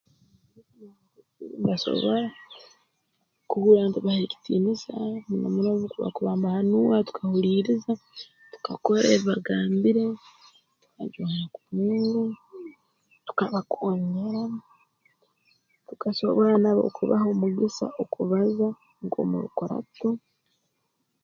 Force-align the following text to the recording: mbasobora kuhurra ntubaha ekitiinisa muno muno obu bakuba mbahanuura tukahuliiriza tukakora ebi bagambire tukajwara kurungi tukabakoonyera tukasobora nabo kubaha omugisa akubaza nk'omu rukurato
mbasobora 1.61 2.25
kuhurra 3.49 3.83
ntubaha 3.87 4.19
ekitiinisa 4.27 4.93
muno 5.29 5.47
muno 5.55 5.69
obu 5.75 5.87
bakuba 6.03 6.31
mbahanuura 6.39 6.97
tukahuliiriza 7.07 7.91
tukakora 8.53 9.01
ebi 9.15 9.25
bagambire 9.29 10.05
tukajwara 10.83 11.43
kurungi 11.55 12.23
tukabakoonyera 13.25 14.43
tukasobora 15.87 16.53
nabo 16.63 16.83
kubaha 16.97 17.25
omugisa 17.33 17.85
akubaza 18.01 18.67
nk'omu 19.05 19.35
rukurato 19.43 20.09